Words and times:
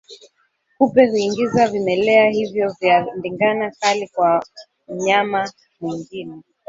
Kupe 0.77 1.09
huingiza 1.09 1.67
vimelea 1.67 2.29
hivyo 2.29 2.75
vya 2.79 3.07
ndigana 3.17 3.71
kali 3.79 4.07
kwa 4.07 4.43
mnyama 4.87 5.51
mwingine 5.81 6.41